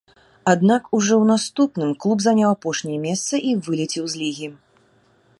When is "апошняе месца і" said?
2.55-3.53